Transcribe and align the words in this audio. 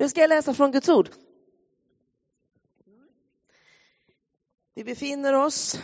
Nu 0.00 0.08
ska 0.08 0.20
jag 0.20 0.28
läsa 0.28 0.54
från 0.54 0.72
Guds 0.72 0.88
ord. 0.88 1.08
Vi 4.74 4.84
befinner 4.84 5.32
oss 5.34 5.80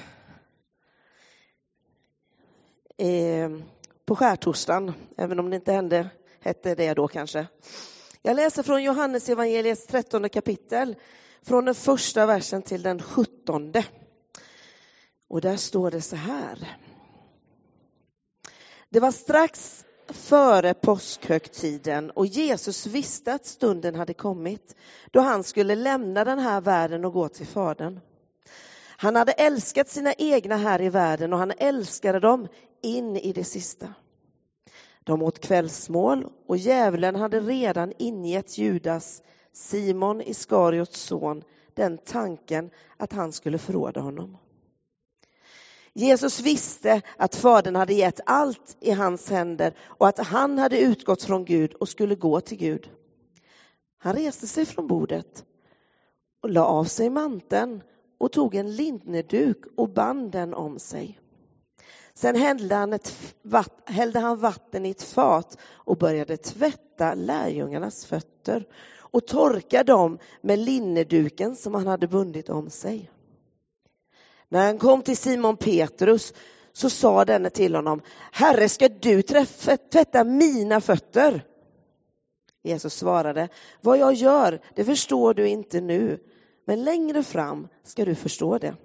eh, 2.97 3.51
på 4.05 4.17
skärtorsdagen, 4.17 4.93
även 5.17 5.39
om 5.39 5.51
det 5.51 5.57
inte 5.57 5.73
hände, 5.73 6.11
hette 6.41 6.75
det 6.75 6.95
då 6.95 7.09
kanske. 7.09 7.47
Jag 8.23 8.37
läser 8.37 8.63
från 8.63 8.83
Johannes 8.83 9.29
evangeliets 9.29 9.87
trettonde 9.87 10.29
kapitel, 10.29 10.97
från 11.43 11.65
den 11.65 11.75
första 11.75 12.27
versen 12.27 12.63
till 12.63 12.83
den 12.83 13.03
sjuttonde. 13.03 13.85
Och 15.29 15.41
där 15.41 15.57
står 15.57 15.91
det 15.91 16.01
så 16.01 16.17
här. 16.17 16.77
Det 18.89 19.01
var 19.01 19.13
strax 19.13 19.85
före 20.09 20.75
påskhögtiden 20.75 22.11
och 22.11 22.27
Jesus 22.27 22.87
visste 22.87 23.35
att 23.35 23.47
stunden 23.47 23.95
hade 23.95 24.15
kommit 24.15 24.77
då 25.11 25.21
han 25.21 25.45
skulle 25.45 25.75
lämna 25.75 26.25
den 26.25 26.39
här 26.39 26.61
världen 26.61 27.05
och 27.05 27.13
gå 27.13 27.29
till 27.29 27.47
Fadern. 27.47 28.01
Han 28.97 29.17
hade 29.17 29.33
älskat 29.33 29.89
sina 29.89 30.13
egna 30.13 30.57
här 30.57 30.83
i 30.83 30.89
världen 30.89 31.33
och 31.33 31.39
han 31.39 31.53
älskade 31.59 32.21
dem 32.21 32.49
in 32.83 33.17
i 33.17 33.33
det 33.33 33.45
sista. 33.45 33.95
De 35.05 35.23
åt 35.23 35.41
kvällsmål 35.41 36.27
och 36.47 36.57
djävulen 36.57 37.17
hade 37.17 37.41
redan 37.41 37.93
ingett 37.99 38.59
Judas, 38.59 39.23
Simon 39.53 40.21
Iskariots 40.21 41.01
son, 41.01 41.43
den 41.75 41.99
tanken 41.99 42.71
att 42.97 43.13
han 43.13 43.33
skulle 43.33 43.59
förråda 43.59 44.01
honom. 44.01 44.37
Jesus 45.97 46.41
visste 46.41 47.03
att 47.17 47.37
Fadern 47.37 47.77
hade 47.77 47.95
gett 47.95 48.21
allt 48.27 48.77
i 48.81 48.91
hans 48.91 49.31
händer 49.31 49.75
och 49.81 50.09
att 50.09 50.19
han 50.19 50.59
hade 50.59 50.81
utgått 50.81 51.23
från 51.23 51.45
Gud 51.45 51.73
och 51.73 51.89
skulle 51.89 52.15
gå 52.15 52.41
till 52.41 52.59
Gud. 52.59 52.91
Han 53.99 54.15
reste 54.15 54.47
sig 54.47 54.67
från 54.67 54.87
bordet 54.87 55.45
och 56.43 56.51
la 56.51 56.65
av 56.65 56.85
sig 56.85 57.11
manteln 57.11 57.83
och 58.19 58.33
tog 58.33 58.55
en 58.55 58.77
linneduk 58.77 59.59
och 59.77 59.89
band 59.89 60.33
den 60.33 60.55
om 60.55 60.79
sig. 60.79 61.19
Sen 62.15 62.37
hällde 62.37 62.75
han, 62.75 62.93
ett, 62.93 63.35
hällde 63.85 64.19
han 64.19 64.39
vatten 64.39 64.87
i 64.87 64.91
ett 64.91 65.03
fat 65.03 65.59
och 65.63 65.99
började 65.99 66.37
tvätta 66.37 67.15
lärjungarnas 67.15 68.07
fötter 68.07 68.69
och 68.99 69.27
torka 69.27 69.85
dem 69.85 70.19
med 70.41 70.59
linneduken 70.59 71.57
som 71.57 71.75
han 71.75 71.87
hade 71.87 72.09
bundit 72.09 72.49
om 72.49 72.71
sig. 72.71 73.11
När 74.55 74.67
han 74.67 74.79
kom 74.79 75.03
till 75.03 75.17
Simon 75.17 75.57
Petrus 75.57 76.35
så 76.73 76.91
sa 76.91 77.25
denne 77.25 77.51
till 77.51 77.75
honom, 77.75 78.03
Herre, 78.33 78.69
ska 78.69 78.89
du 78.89 79.23
träffa, 79.23 79.77
tvätta 79.77 80.25
mina 80.25 80.81
fötter? 80.81 81.47
Jesus 82.63 82.95
svarade, 82.95 83.49
vad 83.81 83.99
jag 83.99 84.15
gör, 84.15 84.61
det 84.75 84.85
förstår 84.85 85.35
du 85.35 85.49
inte 85.49 85.81
nu, 85.81 86.19
men 86.65 86.85
längre 86.85 87.23
fram 87.23 87.69
ska 87.83 88.05
du 88.05 88.15
förstå 88.15 88.59
det. 88.59 88.77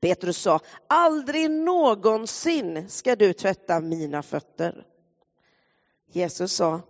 Petrus 0.00 0.38
sa, 0.38 0.60
aldrig 0.86 1.50
någonsin 1.50 2.88
ska 2.88 3.16
du 3.16 3.32
tvätta 3.32 3.80
mina 3.80 4.22
fötter. 4.22 4.86
Jesus 6.12 6.52
sa, 6.52 6.80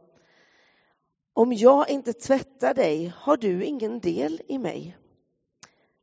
om 1.33 1.53
jag 1.53 1.91
inte 1.91 2.12
tvättar 2.12 2.75
dig 2.75 3.12
har 3.17 3.37
du 3.37 3.65
ingen 3.65 4.00
del 4.00 4.43
i 4.48 4.59
mig. 4.59 4.97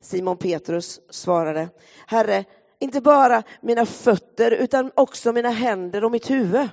Simon 0.02 0.38
Petrus 0.38 1.02
svarade, 1.09 1.69
Herre, 2.08 2.45
inte 2.80 3.02
bara 3.02 3.44
mina 3.61 3.86
fötter 3.86 4.52
utan 4.52 4.91
också 4.95 5.31
mina 5.31 5.50
händer 5.50 6.03
och 6.03 6.11
mitt 6.11 6.30
huvud. 6.30 6.69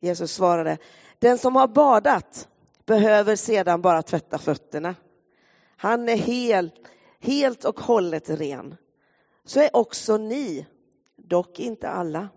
Jesus 0.00 0.32
svarade, 0.32 0.78
den 1.18 1.38
som 1.38 1.56
har 1.56 1.68
badat 1.68 2.48
behöver 2.86 3.36
sedan 3.36 3.82
bara 3.82 4.02
tvätta 4.02 4.38
fötterna. 4.38 4.94
Han 5.76 6.08
är 6.08 6.16
helt, 6.16 6.74
helt 7.20 7.64
och 7.64 7.80
hållet 7.80 8.30
ren. 8.30 8.76
Så 9.44 9.60
är 9.60 9.76
också 9.76 10.16
ni, 10.16 10.66
dock 11.16 11.60
inte 11.60 11.88
alla. 11.88 12.28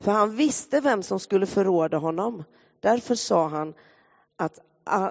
För 0.00 0.12
han 0.12 0.36
visste 0.36 0.80
vem 0.80 1.02
som 1.02 1.20
skulle 1.20 1.46
förråda 1.46 1.96
honom. 1.96 2.44
Därför 2.80 3.14
sa 3.14 3.48
han 3.48 3.74
att 4.36 4.58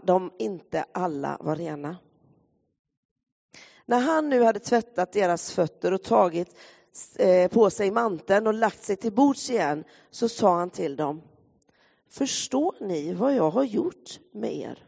de 0.04 0.32
inte 0.40 0.86
alla 0.92 1.38
var 1.40 1.56
rena. 1.56 1.98
När 3.86 4.00
han 4.00 4.30
nu 4.30 4.44
hade 4.44 4.60
tvättat 4.60 5.12
deras 5.12 5.52
fötter 5.52 5.92
och 5.92 6.04
tagit 6.04 6.56
eh, 7.16 7.52
på 7.52 7.70
sig 7.70 7.92
manteln 7.92 8.48
och 8.48 8.54
lagt 8.54 8.84
sig 8.84 8.96
till 8.96 9.14
bords 9.14 9.50
igen 9.50 9.84
så 10.12 10.30
sa 10.30 10.58
han 10.58 10.70
till 10.70 10.96
dem 10.96 11.22
Förstår 12.10 12.76
ni 12.80 13.14
vad 13.14 13.36
jag 13.36 13.50
har 13.50 13.64
gjort 13.64 14.20
med 14.32 14.54
er? 14.54 14.84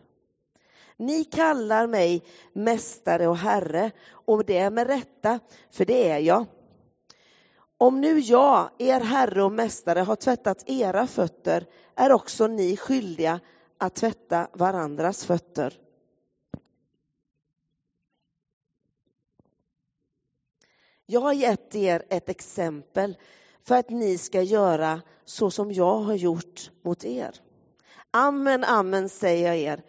Ni 0.97 1.23
kallar 1.23 1.87
mig 1.87 2.23
mästare 2.53 3.27
och 3.27 3.37
herre 3.37 3.91
och 4.11 4.45
det 4.45 4.57
är 4.57 4.69
med 4.69 4.87
rätta, 4.87 5.39
för 5.71 5.85
det 5.85 6.09
är 6.09 6.19
jag. 6.19 6.45
Om 7.77 8.01
nu 8.01 8.19
jag, 8.19 8.69
er 8.77 8.99
herre 8.99 9.43
och 9.43 9.51
mästare, 9.51 9.99
har 9.99 10.15
tvättat 10.15 10.69
era 10.69 11.07
fötter 11.07 11.65
är 11.95 12.11
också 12.11 12.47
ni 12.47 12.77
skyldiga 12.77 13.39
att 13.77 13.95
tvätta 13.95 14.47
varandras 14.53 15.25
fötter. 15.25 15.73
Jag 21.05 21.21
har 21.21 21.33
gett 21.33 21.75
er 21.75 22.03
ett 22.09 22.29
exempel 22.29 23.17
för 23.63 23.75
att 23.75 23.89
ni 23.89 24.17
ska 24.17 24.41
göra 24.41 25.01
så 25.25 25.51
som 25.51 25.71
jag 25.71 25.97
har 25.97 26.15
gjort 26.15 26.71
mot 26.81 27.05
er. 27.05 27.35
Amen, 28.11 28.63
amen 28.63 29.09
säger 29.09 29.47
jag 29.47 29.57
er. 29.57 29.83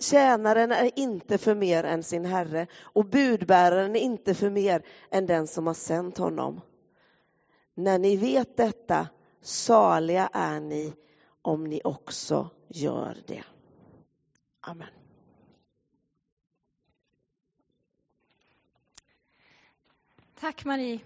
Tjänaren 0.00 0.72
är 0.72 0.98
inte 0.98 1.38
för 1.38 1.54
mer 1.54 1.84
än 1.84 2.02
sin 2.02 2.24
herre 2.24 2.66
och 2.80 3.04
budbäraren 3.04 3.96
är 3.96 4.00
inte 4.00 4.34
för 4.34 4.50
mer 4.50 4.82
än 5.10 5.26
den 5.26 5.46
som 5.46 5.66
har 5.66 5.74
sänt 5.74 6.18
honom. 6.18 6.60
När 7.74 7.98
ni 7.98 8.16
vet 8.16 8.56
detta, 8.56 9.08
saliga 9.42 10.30
är 10.32 10.60
ni 10.60 10.92
om 11.42 11.64
ni 11.64 11.80
också 11.84 12.50
gör 12.68 13.16
det. 13.26 13.44
Amen. 14.60 14.99
Tack 20.40 20.64
Marie. 20.64 21.00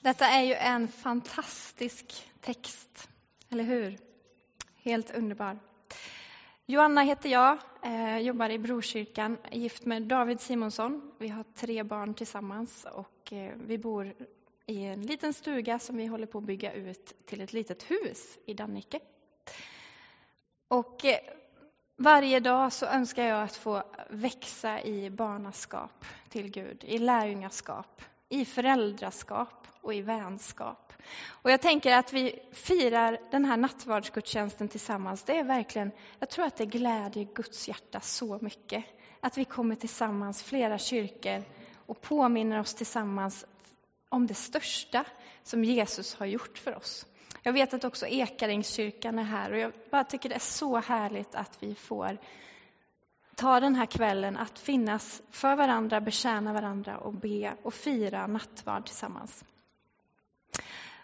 Detta 0.00 0.26
är 0.26 0.42
ju 0.42 0.54
en 0.54 0.88
fantastisk 0.88 2.30
text, 2.40 3.08
eller 3.48 3.64
hur? 3.64 3.98
Helt 4.76 5.14
underbar. 5.14 5.58
Joanna 6.66 7.02
heter 7.02 7.28
jag, 7.28 7.58
eh, 7.82 8.18
jobbar 8.18 8.50
i 8.50 8.58
Brokyrkan, 8.58 9.38
är 9.50 9.58
gift 9.58 9.84
med 9.84 10.02
David 10.02 10.40
Simonsson. 10.40 11.12
Vi 11.18 11.28
har 11.28 11.44
tre 11.54 11.82
barn 11.82 12.14
tillsammans 12.14 12.86
och 12.92 13.32
eh, 13.32 13.54
vi 13.56 13.78
bor 13.78 14.14
i 14.66 14.84
en 14.84 15.02
liten 15.02 15.32
stuga 15.32 15.78
som 15.78 15.96
vi 15.96 16.06
håller 16.06 16.26
på 16.26 16.38
att 16.38 16.44
bygga 16.44 16.72
ut 16.72 17.26
till 17.26 17.40
ett 17.40 17.52
litet 17.52 17.90
hus 17.90 18.38
i 18.46 18.54
Dannike. 18.54 19.00
Och 20.68 21.04
eh, 21.04 21.18
varje 21.96 22.40
dag 22.40 22.72
så 22.72 22.86
önskar 22.86 23.24
jag 23.24 23.42
att 23.42 23.56
få 23.56 23.82
växa 24.10 24.82
i 24.82 25.10
barnaskap 25.10 26.04
till 26.28 26.50
Gud, 26.50 26.84
i 26.84 26.98
lärjungaskap, 26.98 28.02
i 28.28 28.44
föräldraskap 28.44 29.66
och 29.80 29.94
i 29.94 30.02
vänskap. 30.02 30.92
Och 31.28 31.50
jag 31.50 31.62
tänker 31.62 31.96
att 31.96 32.12
vi 32.12 32.40
firar 32.52 33.18
den 33.30 33.44
här 33.44 33.56
nattvardsgudstjänsten 33.56 34.68
tillsammans. 34.68 35.22
Det 35.22 35.38
är 35.38 35.44
verkligen, 35.44 35.90
jag 36.18 36.30
tror 36.30 36.46
att 36.46 36.56
det 36.56 36.66
glädjer 36.66 37.24
Guds 37.34 37.68
hjärta 37.68 38.00
så 38.00 38.38
mycket. 38.40 38.84
Att 39.20 39.38
vi 39.38 39.44
kommer 39.44 39.74
tillsammans, 39.74 40.42
flera 40.42 40.78
kyrkor, 40.78 41.42
och 41.86 42.00
påminner 42.00 42.60
oss 42.60 42.74
tillsammans 42.74 43.46
om 44.08 44.26
det 44.26 44.34
största 44.34 45.04
som 45.42 45.64
Jesus 45.64 46.14
har 46.14 46.26
gjort 46.26 46.58
för 46.58 46.76
oss. 46.76 47.06
Jag 47.46 47.52
vet 47.52 47.74
att 47.74 47.84
också 47.84 48.06
Ekaringskyrkan 48.06 49.18
är 49.18 49.22
här 49.22 49.52
och 49.52 49.58
jag 49.58 49.72
bara 49.90 50.04
tycker 50.04 50.28
det 50.28 50.34
är 50.34 50.38
så 50.38 50.76
härligt 50.76 51.34
att 51.34 51.56
vi 51.60 51.74
får 51.74 52.18
ta 53.34 53.60
den 53.60 53.74
här 53.74 53.86
kvällen 53.86 54.36
att 54.36 54.58
finnas 54.58 55.22
för 55.30 55.56
varandra, 55.56 56.00
betjäna 56.00 56.52
varandra 56.52 56.98
och 56.98 57.12
be 57.12 57.54
och 57.62 57.74
fira 57.74 58.26
nattvard 58.26 58.86
tillsammans. 58.86 59.44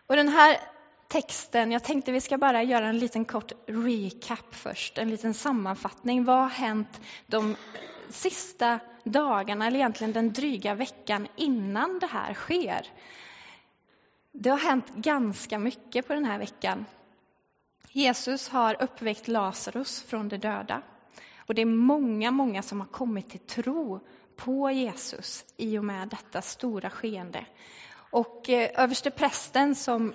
Och 0.06 0.16
den 0.16 0.28
här 0.28 0.60
texten, 1.08 1.72
jag 1.72 1.84
tänkte 1.84 2.12
vi 2.12 2.20
ska 2.20 2.38
bara 2.38 2.62
göra 2.62 2.88
en 2.88 2.98
liten 2.98 3.24
kort 3.24 3.52
recap 3.66 4.54
först, 4.54 4.98
en 4.98 5.10
liten 5.10 5.34
sammanfattning. 5.34 6.24
Vad 6.24 6.38
har 6.38 6.48
hänt 6.48 7.00
de 7.26 7.56
sista 8.10 8.78
dagarna, 9.04 9.66
eller 9.66 9.78
egentligen 9.78 10.12
den 10.12 10.32
dryga 10.32 10.74
veckan 10.74 11.28
innan 11.36 11.98
det 11.98 12.06
här 12.06 12.34
sker? 12.34 12.86
Det 14.32 14.50
har 14.50 14.58
hänt 14.58 14.94
ganska 14.94 15.58
mycket 15.58 16.08
på 16.08 16.14
den 16.14 16.24
här 16.24 16.38
veckan. 16.38 16.84
Jesus 17.88 18.48
har 18.48 18.82
uppväckt 18.82 19.28
Lazarus 19.28 20.02
från 20.02 20.28
de 20.28 20.36
döda. 20.36 20.82
Och 21.46 21.54
det 21.54 21.62
är 21.62 21.66
många, 21.66 22.30
många 22.30 22.62
som 22.62 22.80
har 22.80 22.86
kommit 22.86 23.30
till 23.30 23.40
tro 23.40 24.00
på 24.36 24.70
Jesus 24.70 25.44
i 25.56 25.78
och 25.78 25.84
med 25.84 26.08
detta 26.08 26.42
stora 26.42 26.90
skeende. 26.90 27.46
Och 28.10 28.48
eh, 28.48 28.82
översteprästen 28.82 29.74
som 29.74 30.14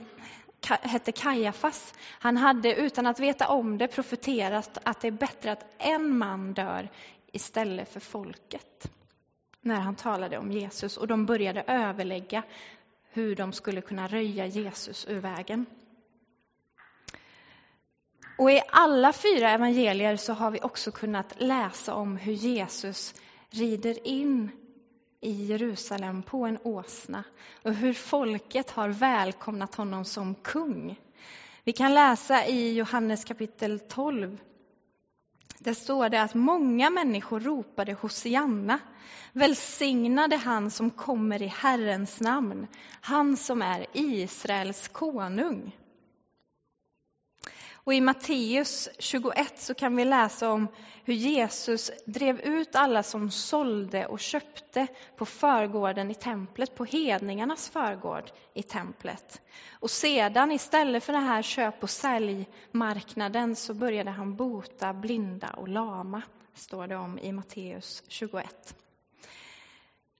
hette 0.68 1.12
Kajafas. 1.12 1.94
Han 2.20 2.38
hade 2.38 2.75
utan 2.75 3.08
att 3.08 3.20
veta 3.20 3.48
om 3.48 3.78
det 3.78 3.88
profeterat 3.88 4.78
att 4.84 5.02
det 5.02 5.08
är 5.08 5.12
bättre 5.12 5.52
att 5.52 5.66
en 5.78 6.18
man 6.18 6.54
dör 6.54 6.90
istället 7.31 7.94
för 7.94 8.00
folket. 8.00 8.92
När 9.62 9.80
han 9.80 9.96
talade 9.96 10.38
om 10.38 10.52
Jesus 10.52 10.98
och 10.98 11.08
de 11.08 11.25
började 11.25 11.62
överlägga 11.68 12.44
hur 13.18 13.36
de 13.36 13.54
skulle 13.54 13.81
kunna 13.81 14.08
röja 14.08 14.46
Jesus 14.46 15.08
ur 15.08 15.19
vägen. 15.19 15.66
Och 18.38 18.52
i 18.52 18.62
alla 18.72 19.14
fyra 19.14 19.50
evangelier 19.50 20.16
så 20.16 20.34
har 20.34 20.52
vi 20.52 20.60
också 20.62 20.92
kunnat 20.92 21.42
läsa 21.42 21.94
om 21.94 22.18
hur 22.18 22.34
Jesus 22.34 23.16
rider 23.50 24.08
in 24.08 24.52
i 25.22 25.31
Jerusalem 25.31 26.24
på 26.24 26.46
en 26.46 26.60
åsna 26.64 27.24
och 27.64 27.74
hur 27.74 27.94
folket 27.94 28.72
har 28.72 28.90
välkomnat 28.90 29.75
honom 29.75 30.06
som 30.06 30.36
kung. 30.36 31.00
Vi 31.63 31.74
kan 31.74 31.94
läsa 31.94 32.46
i 32.46 32.74
Johannes 32.74 33.25
kapitel 33.25 33.80
12. 33.80 34.38
Där 35.59 35.74
står 35.74 36.09
det 36.09 36.21
att 36.21 36.33
många 36.33 36.89
människor 36.89 37.39
ropade 37.39 37.94
Hosianna. 37.94 38.80
Välsignade 39.33 40.36
han 40.36 40.71
som 40.71 40.89
kommer 40.92 41.42
i 41.42 41.48
Herrens 41.48 42.21
namn, 42.21 42.68
han 43.01 43.38
som 43.38 43.62
är 43.62 43.86
Israels 43.94 44.88
konung. 44.88 45.75
Och 47.88 47.94
i 47.94 48.01
Matteus 48.01 48.89
21 49.00 49.60
så 49.60 49.74
kan 49.74 49.95
vi 49.95 50.06
läsa 50.06 50.50
om 50.50 50.68
hur 51.06 51.13
Jesus 51.13 51.92
drev 52.06 52.39
ut 52.39 52.75
alla 52.75 53.04
som 53.04 53.31
sålde 53.31 54.06
och 54.06 54.19
köpte 54.19 54.88
på 55.16 55.25
förgården 55.25 56.12
i 56.12 56.13
templet, 56.13 56.75
på 56.75 56.86
hedningarnas 56.86 57.69
förgård 57.69 58.31
i 58.54 58.63
templet. 58.63 59.42
Och 59.72 59.92
sedan 59.92 60.51
istället 60.51 61.04
för 61.04 61.13
den 61.13 61.24
här 61.24 61.42
köp 61.42 61.84
och 61.84 61.89
säljmarknaden 61.89 63.56
så 63.56 63.74
började 63.74 64.10
han 64.10 64.36
bota 64.36 64.94
blinda 64.94 65.50
och 65.50 65.68
lama, 65.68 66.22
står 66.54 66.88
det 66.88 66.95
om 66.95 67.19
i 67.19 67.31
Matteus 67.31 68.04
21. 68.07 68.75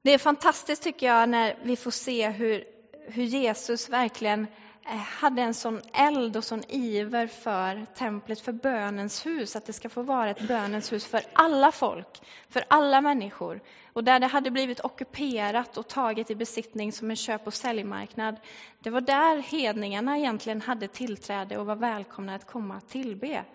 Det 0.02 0.14
är 0.14 0.18
fantastiskt 0.18 0.84
tycker 0.84 1.08
jag 1.08 1.30
när 1.30 1.60
vi 1.64 1.76
får 1.76 1.92
se 1.92 2.30
hur, 2.30 2.64
hur 3.08 3.24
Jesus 3.24 3.90
verkligen 3.90 4.48
Eh, 4.90 4.96
hade 4.96 5.42
en 5.42 5.54
sån 5.54 5.82
eld 5.94 6.38
och 6.38 6.44
sån 6.44 6.64
iver 6.68 7.28
för 7.28 7.86
templet, 7.96 8.40
för 8.40 8.52
bönens 8.52 9.26
hus, 9.26 9.56
att 9.56 9.66
det 9.66 9.74
ska 9.74 9.90
få 9.90 10.02
vara 10.02 10.30
ett 10.30 10.48
bönens 10.48 10.94
hus 10.94 11.06
för 11.06 11.22
alla 11.34 11.72
folk, 11.72 12.22
för 12.50 12.64
alla 12.68 13.02
människor. 13.02 13.62
Och 13.94 14.04
där 14.04 14.20
det 14.20 14.28
hade 14.28 14.52
blivit 14.52 14.80
ockuperat 14.80 15.78
och 15.78 15.88
taget 15.88 16.32
i 16.32 16.36
besittning 16.36 16.92
som 16.92 17.10
en 17.10 17.16
köp 17.16 17.48
och 17.48 17.54
säljmarknad, 17.54 18.36
det 18.80 18.90
var 18.90 19.02
där 19.02 19.38
hedningarna 19.38 20.18
egentligen 20.18 20.62
hade 20.62 20.88
tillträde 20.88 21.58
och 21.58 21.66
var 21.66 21.76
välkomna 21.76 22.36
att 22.36 22.48
komma 22.48 22.76
att 22.76 22.90
tillbe. 22.90 23.46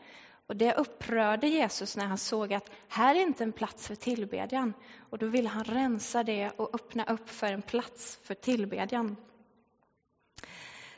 Och 0.47 0.57
det 0.57 0.75
upprörde 0.75 1.49
Jesus 1.49 1.97
när 1.97 2.07
han 2.07 2.19
såg 2.19 2.53
att 2.53 2.71
här 2.89 3.15
är 3.15 3.21
inte 3.21 3.45
en 3.45 3.53
plats 3.53 3.87
för 3.89 3.95
tillbedjan. 3.95 4.75
Och 5.11 5.19
då 5.19 5.27
ville 5.27 5.49
han 5.49 5.65
rensa 5.65 6.23
det 6.23 6.51
och 6.57 6.75
öppna 6.75 7.05
upp 7.05 7.31
för 7.31 7.53
en 7.53 7.63
plats 7.63 8.19
för 8.23 8.35
tillbedjan. 8.35 9.17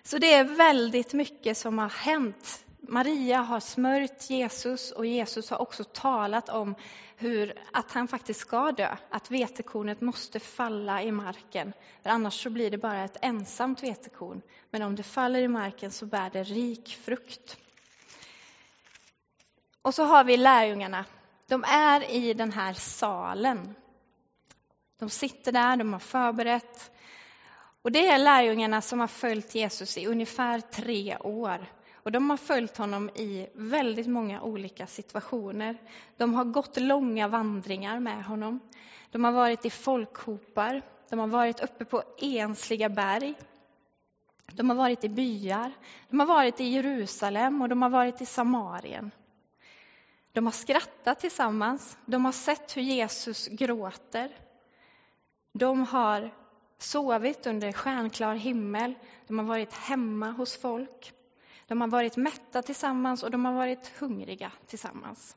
Så 0.06 0.18
det 0.18 0.34
är 0.34 0.44
väldigt 0.44 1.12
mycket 1.12 1.58
som 1.58 1.78
har 1.78 1.88
hänt. 1.88 2.64
Maria 2.80 3.38
har 3.38 3.60
smörjt 3.60 4.30
Jesus 4.30 4.90
och 4.90 5.06
Jesus 5.06 5.50
har 5.50 5.62
också 5.62 5.84
talat 5.84 6.48
om 6.48 6.74
hur, 7.16 7.58
att 7.72 7.92
han 7.92 8.08
faktiskt 8.08 8.40
ska 8.40 8.72
dö, 8.72 8.96
att 9.10 9.30
vetekornet 9.30 10.00
måste 10.00 10.40
falla 10.40 11.02
i 11.02 11.12
marken. 11.12 11.72
För 12.02 12.10
annars 12.10 12.42
så 12.42 12.50
blir 12.50 12.70
det 12.70 12.78
bara 12.78 13.04
ett 13.04 13.16
ensamt 13.22 13.82
vetekorn. 13.82 14.42
Men 14.70 14.82
om 14.82 14.96
det 14.96 15.02
faller 15.02 15.40
i 15.40 15.48
marken 15.48 15.90
så 15.90 16.06
bär 16.06 16.30
det 16.30 16.42
rik 16.42 16.98
frukt. 17.04 17.56
Och 19.82 19.94
så 19.94 20.04
har 20.04 20.24
vi 20.24 20.36
lärjungarna. 20.36 21.04
De 21.46 21.64
är 21.64 22.10
i 22.10 22.34
den 22.34 22.52
här 22.52 22.74
salen. 22.74 23.74
De 24.98 25.10
sitter 25.10 25.52
där, 25.52 25.76
de 25.76 25.92
har 25.92 26.00
förberett. 26.00 26.93
Och 27.84 27.92
det 27.92 28.06
är 28.06 28.18
lärjungarna 28.18 28.80
som 28.80 29.00
har 29.00 29.06
följt 29.06 29.54
Jesus 29.54 29.98
i 29.98 30.06
ungefär 30.06 30.60
tre 30.60 31.16
år. 31.18 31.66
Och 31.94 32.12
de 32.12 32.30
har 32.30 32.36
följt 32.36 32.76
honom 32.76 33.10
i 33.10 33.48
väldigt 33.54 34.06
många 34.06 34.42
olika 34.42 34.86
situationer. 34.86 35.78
De 36.16 36.34
har 36.34 36.44
gått 36.44 36.80
långa 36.80 37.28
vandringar 37.28 38.00
med 38.00 38.24
honom. 38.24 38.60
De 39.10 39.24
har 39.24 39.32
varit 39.32 39.64
i 39.64 39.70
folkhopar, 39.70 40.82
de 41.10 41.18
har 41.18 41.26
varit 41.26 41.60
uppe 41.60 41.84
på 41.84 42.02
ensliga 42.18 42.88
berg. 42.88 43.34
De 44.52 44.70
har 44.70 44.76
varit 44.76 45.04
i 45.04 45.08
byar, 45.08 45.72
de 46.08 46.20
har 46.20 46.26
varit 46.26 46.60
i 46.60 46.64
Jerusalem 46.64 47.62
och 47.62 47.68
de 47.68 47.82
har 47.82 47.90
varit 47.90 48.20
i 48.20 48.26
Samarien. 48.26 49.10
De 50.32 50.44
har 50.46 50.52
skrattat 50.52 51.20
tillsammans, 51.20 51.98
de 52.06 52.24
har 52.24 52.32
sett 52.32 52.76
hur 52.76 52.82
Jesus 52.82 53.48
gråter. 53.48 54.36
De 55.52 55.86
har 55.86 56.30
sovit 56.78 57.46
under 57.46 57.72
stjärnklar 57.72 58.34
himmel, 58.34 58.94
de 59.26 59.38
har 59.38 59.46
varit 59.46 59.72
hemma 59.72 60.30
hos 60.30 60.56
folk. 60.56 61.12
De 61.66 61.80
har 61.80 61.88
varit 61.88 62.16
mätta 62.16 62.62
tillsammans 62.62 63.22
och 63.22 63.30
de 63.30 63.44
har 63.44 63.52
varit 63.52 63.92
hungriga 63.98 64.52
tillsammans. 64.66 65.36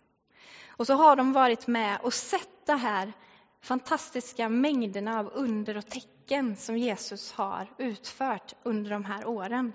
Och 0.68 0.88
så 0.88 0.94
har 0.94 1.16
de 1.16 1.34
varit 1.34 1.68
med 1.68 2.00
och 2.02 2.14
sett 2.14 2.66
de 2.66 2.80
här 2.80 3.14
fantastiska 3.62 4.50
mängderna 4.50 5.20
av 5.20 5.32
under 5.34 5.78
och 5.78 5.88
tecken 5.88 6.56
som 6.56 6.78
Jesus 6.78 7.32
har 7.32 7.68
utfört 7.78 8.54
under 8.64 8.92
de 8.92 9.06
här 9.06 9.26
åren. 9.28 9.74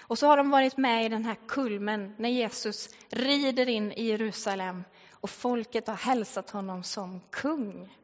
Och 0.00 0.18
så 0.18 0.26
har 0.26 0.36
de 0.36 0.50
varit 0.50 0.76
med 0.76 1.04
i 1.04 1.08
den 1.08 1.24
här 1.24 1.36
kulmen 1.48 2.14
när 2.18 2.28
Jesus 2.28 2.88
rider 3.08 3.68
in 3.68 3.92
i 3.92 4.04
Jerusalem 4.04 4.84
och 5.12 5.30
folket 5.30 5.86
har 5.86 5.94
hälsat 5.94 6.50
honom 6.50 6.82
som 6.82 7.20
kung 7.30 7.97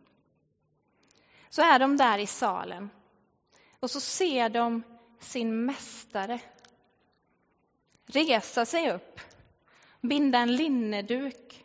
så 1.55 1.63
är 1.63 1.79
de 1.79 1.97
där 1.97 2.19
i 2.19 2.27
salen 2.27 2.91
och 3.81 3.91
så 3.91 4.01
ser 4.01 4.49
de 4.49 4.83
sin 5.21 5.65
mästare 5.67 6.41
resa 8.07 8.67
sig 8.67 8.93
upp, 8.93 9.21
binda 10.01 10.39
en 10.39 10.57
linneduk 10.57 11.65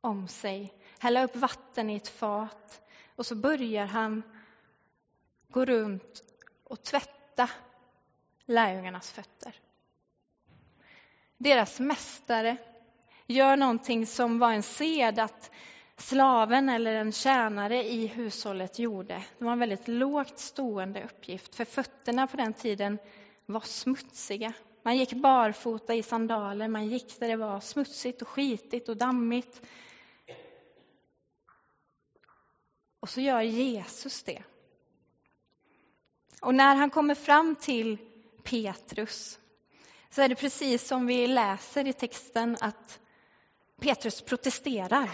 om 0.00 0.28
sig, 0.28 0.74
hälla 0.98 1.24
upp 1.24 1.36
vatten 1.36 1.90
i 1.90 1.96
ett 1.96 2.08
fat 2.08 2.82
och 3.16 3.26
så 3.26 3.34
börjar 3.34 3.86
han 3.86 4.22
gå 5.48 5.64
runt 5.64 6.22
och 6.64 6.82
tvätta 6.82 7.50
lärjungarnas 8.44 9.12
fötter. 9.12 9.54
Deras 11.36 11.80
mästare 11.80 12.56
gör 13.26 13.56
någonting 13.56 14.06
som 14.06 14.38
var 14.38 14.52
en 14.52 14.62
sed 14.62 15.18
att 15.18 15.50
slaven 16.00 16.68
eller 16.68 16.94
en 16.94 17.12
tjänare 17.12 17.84
i 17.84 18.06
hushållet 18.06 18.78
gjorde. 18.78 19.24
Det 19.38 19.44
var 19.44 19.52
en 19.52 19.58
väldigt 19.58 19.88
lågt 19.88 20.38
stående 20.38 21.04
uppgift, 21.04 21.54
för 21.54 21.64
fötterna 21.64 22.26
på 22.26 22.36
den 22.36 22.54
tiden 22.54 22.98
var 23.46 23.60
smutsiga. 23.60 24.52
Man 24.82 24.96
gick 24.96 25.12
barfota 25.12 25.94
i 25.94 26.02
sandaler, 26.02 26.68
man 26.68 26.86
gick 26.86 27.20
där 27.20 27.28
det 27.28 27.36
var 27.36 27.60
smutsigt 27.60 28.22
och 28.22 28.28
skitigt 28.28 28.88
och 28.88 28.96
dammigt. 28.96 29.62
Och 33.00 33.08
så 33.08 33.20
gör 33.20 33.40
Jesus 33.40 34.22
det. 34.22 34.42
Och 36.42 36.54
när 36.54 36.76
han 36.76 36.90
kommer 36.90 37.14
fram 37.14 37.56
till 37.56 37.98
Petrus 38.42 39.38
så 40.10 40.22
är 40.22 40.28
det 40.28 40.34
precis 40.34 40.88
som 40.88 41.06
vi 41.06 41.26
läser 41.26 41.86
i 41.86 41.92
texten 41.92 42.56
att 42.60 43.00
Petrus 43.80 44.22
protesterar. 44.22 45.10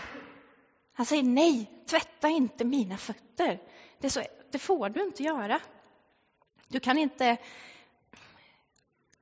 Han 0.96 1.06
säger 1.06 1.22
nej, 1.22 1.70
tvätta 1.86 2.28
inte 2.28 2.64
mina 2.64 2.96
fötter. 2.96 3.62
Det, 3.98 4.10
så, 4.10 4.22
det 4.50 4.58
får 4.58 4.88
du 4.88 5.02
inte 5.02 5.22
göra. 5.22 5.60
Du 6.68 6.80
kan 6.80 6.98
inte 6.98 7.36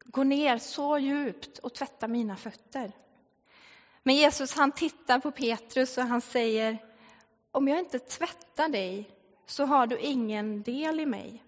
gå 0.05 0.25
ner 0.25 0.59
så 0.59 0.99
djupt 0.99 1.59
och 1.59 1.75
tvätta 1.75 2.09
mina 2.09 2.37
fötter. 2.37 2.93
Men 4.03 4.15
Jesus 4.15 4.57
han 4.57 4.73
tittar 4.73 5.19
på 5.19 5.31
Petrus 5.31 5.99
och 5.99 6.05
han 6.05 6.21
säger 6.21 6.79
om 7.51 7.69
jag 7.69 7.79
inte 7.79 7.99
tvättar 7.99 8.69
dig 8.69 9.11
så 9.47 9.65
har 9.65 9.87
du 9.87 9.99
ingen 9.99 10.63
del 10.63 11.01
i 11.01 11.07
mig. 11.07 11.45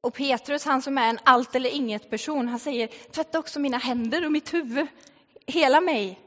Och 0.00 0.14
Petrus, 0.14 0.64
han 0.64 0.82
som 0.82 0.98
är 0.98 1.10
en 1.10 1.18
allt 1.24 1.54
eller 1.54 1.70
inget 1.70 2.10
person, 2.10 2.48
han 2.48 2.58
säger 2.58 2.86
tvätta 2.86 3.38
också 3.38 3.60
mina 3.60 3.78
händer 3.78 4.24
och 4.24 4.32
mitt 4.32 4.54
huvud, 4.54 4.86
hela 5.46 5.80
mig. 5.80 6.20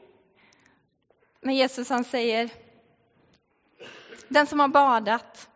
Men 1.40 1.54
Jesus 1.54 1.88
han 1.88 2.04
säger 2.04 2.63
den 4.28 4.46
som 4.46 4.60
har 4.60 4.68
badat 4.68 5.48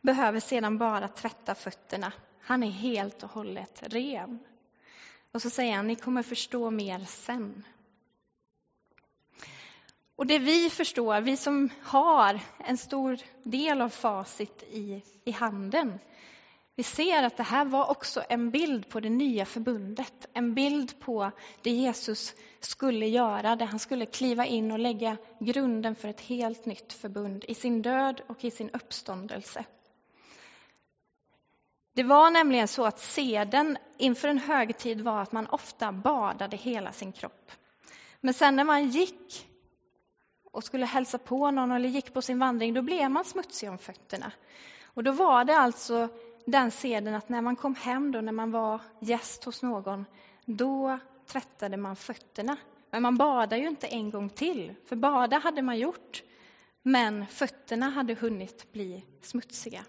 behöver 0.00 0.40
sedan 0.40 0.78
bara 0.78 1.08
tvätta 1.08 1.54
fötterna. 1.54 2.12
Han 2.40 2.62
är 2.62 2.70
helt 2.70 3.22
och 3.22 3.30
hållet 3.30 3.82
ren. 3.82 4.38
Och 5.32 5.42
så 5.42 5.50
säger 5.50 5.76
han, 5.76 5.86
ni 5.86 5.96
kommer 5.96 6.22
förstå 6.22 6.70
mer 6.70 6.98
sen. 6.98 7.64
Och 10.16 10.26
det 10.26 10.38
vi 10.38 10.70
förstår, 10.70 11.20
vi 11.20 11.36
som 11.36 11.68
har 11.82 12.40
en 12.58 12.78
stor 12.78 13.18
del 13.42 13.80
av 13.80 13.88
facit 13.88 14.62
i, 14.62 15.02
i 15.24 15.30
handen, 15.30 15.98
vi 16.76 16.82
ser 16.82 17.22
att 17.22 17.36
det 17.36 17.42
här 17.42 17.64
var 17.64 17.90
också 17.90 18.24
en 18.28 18.50
bild 18.50 18.88
på 18.88 19.00
det 19.00 19.10
nya 19.10 19.44
förbundet, 19.44 20.26
en 20.32 20.54
bild 20.54 21.00
på 21.00 21.30
det 21.62 21.70
Jesus 21.70 22.34
skulle 22.60 23.06
göra, 23.06 23.56
där 23.56 23.66
han 23.66 23.78
skulle 23.78 24.06
kliva 24.06 24.46
in 24.46 24.72
och 24.72 24.78
lägga 24.78 25.16
grunden 25.40 25.94
för 25.94 26.08
ett 26.08 26.20
helt 26.20 26.66
nytt 26.66 26.92
förbund 26.92 27.44
i 27.48 27.54
sin 27.54 27.82
död 27.82 28.20
och 28.26 28.44
i 28.44 28.50
sin 28.50 28.70
uppståndelse. 28.70 29.64
Det 31.92 32.02
var 32.02 32.30
nämligen 32.30 32.68
så 32.68 32.84
att 32.84 32.98
seden 32.98 33.78
inför 33.98 34.28
en 34.28 34.38
högtid 34.38 35.00
var 35.00 35.22
att 35.22 35.32
man 35.32 35.46
ofta 35.46 35.92
badade 35.92 36.56
hela 36.56 36.92
sin 36.92 37.12
kropp. 37.12 37.52
Men 38.20 38.34
sen 38.34 38.56
när 38.56 38.64
man 38.64 38.88
gick 38.88 39.48
och 40.52 40.64
skulle 40.64 40.86
hälsa 40.86 41.18
på 41.18 41.50
någon 41.50 41.70
eller 41.70 41.88
gick 41.88 42.14
på 42.14 42.22
sin 42.22 42.38
vandring, 42.38 42.74
då 42.74 42.82
blev 42.82 43.10
man 43.10 43.24
smutsig 43.24 43.70
om 43.70 43.78
fötterna. 43.78 44.32
Och 44.84 45.04
då 45.04 45.12
var 45.12 45.44
det 45.44 45.56
alltså 45.56 46.08
den 46.46 46.70
seden 46.70 47.14
att 47.14 47.28
när 47.28 47.42
man 47.42 47.56
kom 47.56 47.74
hem 47.74 48.12
då, 48.12 48.20
när 48.20 48.32
man 48.32 48.50
var 48.50 48.80
gäst 49.00 49.44
hos 49.44 49.62
någon, 49.62 50.04
då 50.44 50.98
tvättade 51.26 51.76
man 51.76 51.96
fötterna. 51.96 52.56
Men 52.90 53.02
man 53.02 53.16
badade 53.16 53.58
ju 53.58 53.68
inte 53.68 53.86
en 53.86 54.10
gång 54.10 54.28
till, 54.28 54.74
för 54.84 54.96
bada 54.96 55.38
hade 55.38 55.62
man 55.62 55.78
gjort, 55.78 56.22
men 56.82 57.26
fötterna 57.26 57.90
hade 57.90 58.14
hunnit 58.14 58.72
bli 58.72 59.04
smutsiga. 59.22 59.84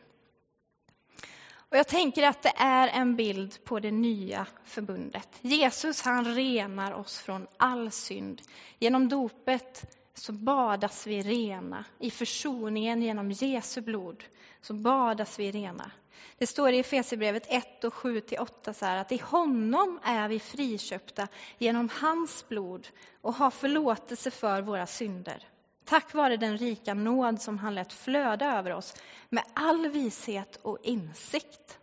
Och 1.70 1.78
jag 1.78 1.88
tänker 1.88 2.28
att 2.28 2.42
det 2.42 2.54
är 2.56 2.88
en 2.88 3.16
bild 3.16 3.64
på 3.64 3.80
det 3.80 3.92
nya 3.92 4.48
förbundet. 4.64 5.30
Jesus 5.42 6.02
han 6.02 6.36
renar 6.36 6.92
oss 6.92 7.20
från 7.20 7.48
all 7.58 7.92
synd. 7.92 8.42
Genom 8.80 9.10
dopet 9.10 9.96
så 10.14 10.32
badas 10.32 11.08
vi 11.08 11.22
rena. 11.22 11.86
I 12.00 12.12
försoningen 12.12 13.02
genom 13.02 13.32
Jesu 13.32 13.82
blod 13.82 14.24
så 14.62 14.74
badas 14.74 15.40
vi 15.40 15.52
rena. 15.52 15.92
Det 16.38 16.48
står 16.48 16.70
i 16.70 16.80
Efesierbrevet 16.80 17.46
1 17.50 17.84
och 17.84 17.94
7-8 17.94 18.74
så 18.74 18.86
här 18.86 18.98
att 18.98 19.12
i 19.12 19.18
honom 19.18 20.00
är 20.04 20.30
vi 20.30 20.40
friköpta 20.40 21.28
genom 21.58 21.90
hans 22.02 22.50
blod 22.50 22.88
och 23.22 23.34
har 23.34 23.52
förlåtelse 23.52 24.32
för 24.32 24.62
våra 24.62 24.86
synder. 24.86 25.44
Tack 25.86 26.14
vare 26.14 26.38
den 26.38 26.58
rika 26.58 26.94
nåd 26.94 27.42
som 27.42 27.58
han 27.58 27.76
lät 27.76 27.94
flöda 27.94 28.58
över 28.58 28.74
oss 28.74 28.96
med 29.30 29.44
all 29.54 29.88
vishet 29.88 30.60
och 30.62 30.78
insikt. 30.84 31.80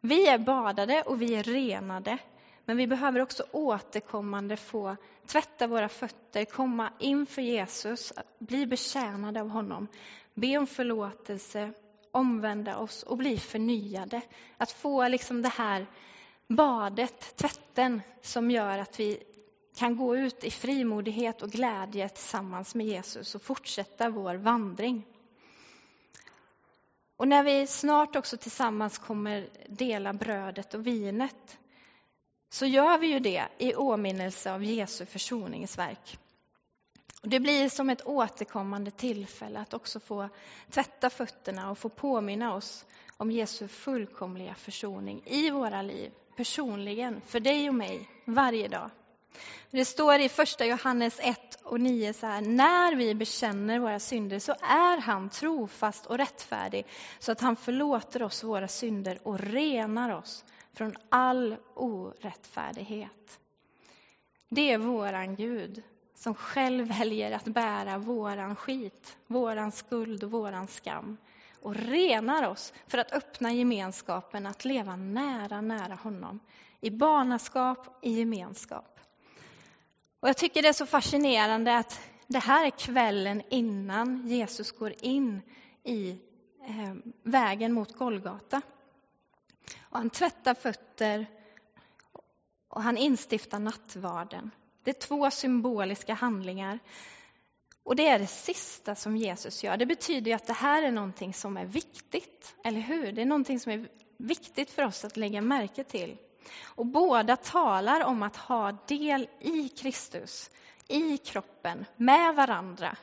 Vi 0.00 0.26
är 0.26 0.38
badade 0.38 1.02
och 1.02 1.22
vi 1.22 1.34
är 1.34 1.42
renade, 1.42 2.18
men 2.64 2.76
vi 2.76 2.86
behöver 2.86 3.20
också 3.20 3.44
återkommande 3.52 4.56
få 4.56 4.96
tvätta 5.26 5.66
våra 5.66 5.88
fötter, 5.88 6.44
komma 6.44 6.92
inför 6.98 7.42
Jesus, 7.42 8.12
bli 8.38 8.66
betjänade 8.66 9.40
av 9.40 9.48
honom, 9.48 9.88
be 10.34 10.58
om 10.58 10.66
förlåtelse, 10.66 11.72
omvända 12.18 12.78
oss 12.78 13.02
och 13.02 13.16
bli 13.16 13.38
förnyade. 13.38 14.20
Att 14.56 14.72
få 14.72 15.08
liksom 15.08 15.42
det 15.42 15.48
här 15.48 15.86
badet, 16.48 17.36
tvätten, 17.36 18.02
som 18.22 18.50
gör 18.50 18.78
att 18.78 19.00
vi 19.00 19.22
kan 19.76 19.96
gå 19.96 20.16
ut 20.16 20.44
i 20.44 20.50
frimodighet 20.50 21.42
och 21.42 21.50
glädje 21.50 22.08
tillsammans 22.08 22.74
med 22.74 22.86
Jesus 22.86 23.34
och 23.34 23.42
fortsätta 23.42 24.10
vår 24.10 24.34
vandring. 24.34 25.06
Och 27.16 27.28
när 27.28 27.42
vi 27.42 27.66
snart 27.66 28.16
också 28.16 28.36
tillsammans 28.36 28.98
kommer 28.98 29.48
dela 29.68 30.12
brödet 30.12 30.74
och 30.74 30.86
vinet 30.86 31.58
så 32.50 32.66
gör 32.66 32.98
vi 32.98 33.06
ju 33.06 33.18
det 33.18 33.48
i 33.58 33.74
åminnelse 33.74 34.52
av 34.52 34.64
Jesu 34.64 35.06
försoningsverk. 35.06 36.18
Och 37.22 37.28
det 37.28 37.40
blir 37.40 37.68
som 37.68 37.90
ett 37.90 38.06
återkommande 38.06 38.90
tillfälle 38.90 39.60
att 39.60 39.74
också 39.74 40.00
få 40.00 40.28
tvätta 40.70 41.10
fötterna 41.10 41.70
och 41.70 41.78
få 41.78 41.88
påminna 41.88 42.54
oss 42.54 42.86
om 43.16 43.30
Jesu 43.30 43.68
fullkomliga 43.68 44.54
försoning 44.54 45.22
i 45.26 45.50
våra 45.50 45.82
liv, 45.82 46.12
personligen, 46.36 47.20
för 47.20 47.40
dig 47.40 47.68
och 47.68 47.74
mig, 47.74 48.08
varje 48.24 48.68
dag. 48.68 48.90
Det 49.70 49.84
står 49.84 50.20
i 50.20 50.28
första 50.28 50.66
Johannes 50.66 51.20
1 51.22 51.58
och 51.62 51.80
9 51.80 52.12
så 52.12 52.26
här, 52.26 52.40
när 52.40 52.94
vi 52.94 53.14
bekänner 53.14 53.78
våra 53.78 53.98
synder 53.98 54.38
så 54.38 54.52
är 54.52 55.00
han 55.00 55.30
trofast 55.30 56.06
och 56.06 56.18
rättfärdig 56.18 56.86
så 57.18 57.32
att 57.32 57.40
han 57.40 57.56
förlåter 57.56 58.22
oss 58.22 58.44
våra 58.44 58.68
synder 58.68 59.18
och 59.22 59.40
renar 59.40 60.10
oss 60.10 60.44
från 60.72 60.96
all 61.08 61.56
orättfärdighet. 61.74 63.40
Det 64.48 64.72
är 64.72 64.78
våran 64.78 65.36
Gud 65.36 65.82
som 66.18 66.34
själv 66.34 66.88
väljer 66.88 67.32
att 67.32 67.44
bära 67.44 67.98
våran 67.98 68.56
skit, 68.56 69.16
våran 69.26 69.72
skuld 69.72 70.24
och 70.24 70.30
våran 70.30 70.68
skam 70.68 71.16
och 71.62 71.74
renar 71.74 72.48
oss 72.48 72.72
för 72.86 72.98
att 72.98 73.12
öppna 73.12 73.52
gemenskapen, 73.52 74.46
att 74.46 74.64
leva 74.64 74.96
nära, 74.96 75.60
nära 75.60 75.94
honom. 75.94 76.40
I 76.80 76.90
barnaskap, 76.90 77.98
i 78.02 78.10
gemenskap. 78.10 79.00
Och 80.20 80.28
jag 80.28 80.36
tycker 80.36 80.62
det 80.62 80.68
är 80.68 80.72
så 80.72 80.86
fascinerande 80.86 81.76
att 81.76 82.00
det 82.26 82.38
här 82.38 82.66
är 82.66 82.70
kvällen 82.70 83.42
innan 83.50 84.28
Jesus 84.28 84.72
går 84.72 84.94
in 85.00 85.42
i 85.84 86.10
eh, 86.64 86.94
vägen 87.22 87.72
mot 87.72 87.96
Golgata. 87.96 88.62
Och 89.80 89.98
han 89.98 90.10
tvättar 90.10 90.54
fötter 90.54 91.26
och 92.68 92.82
han 92.82 92.96
instiftar 92.96 93.58
nattvarden. 93.58 94.50
Det 94.82 94.90
är 94.90 95.06
två 95.06 95.30
symboliska 95.30 96.14
handlingar. 96.14 96.78
Och 97.82 97.96
det 97.96 98.08
är 98.08 98.18
det 98.18 98.26
sista 98.26 98.94
som 98.94 99.16
Jesus 99.16 99.64
gör. 99.64 99.76
Det 99.76 99.86
betyder 99.86 100.34
att 100.34 100.46
det 100.46 100.52
här 100.52 100.82
är 100.82 100.90
någonting 100.90 101.34
som 101.34 101.56
är 101.56 101.64
viktigt, 101.64 102.56
eller 102.64 102.80
hur? 102.80 103.12
Det 103.12 103.22
är 103.22 103.26
någonting 103.26 103.60
som 103.60 103.72
är 103.72 103.88
viktigt 104.16 104.70
för 104.70 104.84
oss 104.84 105.04
att 105.04 105.16
lägga 105.16 105.40
märke 105.40 105.84
till. 105.84 106.16
Och 106.64 106.86
båda 106.86 107.36
talar 107.36 108.04
om 108.04 108.22
att 108.22 108.36
ha 108.36 108.72
del 108.72 109.28
i 109.40 109.68
Kristus, 109.68 110.50
i 110.88 111.18
kroppen, 111.18 111.84
med 111.96 112.34
varandra. 112.34 112.96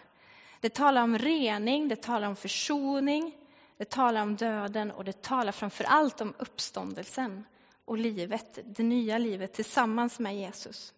Det 0.59 0.69
talar 0.69 1.03
om 1.03 1.17
rening, 1.17 1.87
det 1.87 2.01
talar 2.01 2.27
om 2.27 2.35
försoning, 2.35 3.35
det 3.77 3.89
talar 3.89 4.21
om 4.21 4.35
döden 4.35 4.91
och 4.91 5.03
det 5.05 5.21
talar 5.21 5.51
framför 5.51 5.83
allt 5.83 6.21
om 6.21 6.33
uppståndelsen 6.37 7.45
och 7.85 7.97
livet, 7.97 8.59
det 8.65 8.83
nya 8.83 9.17
livet 9.17 9.53
tillsammans 9.53 10.19
med 10.19 10.37
Jesus. 10.37 10.93